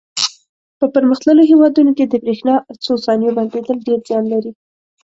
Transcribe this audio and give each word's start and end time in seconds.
په 0.79 0.85
پرمختللو 0.93 1.43
هېوادونو 1.51 1.91
کې 1.97 2.05
د 2.07 2.13
برېښنا 2.23 2.55
څو 2.85 2.93
ثانیو 3.05 3.35
بندېدل 3.37 3.77
ډېر 3.87 3.99
زیان 4.07 4.23
لري. 4.33 4.51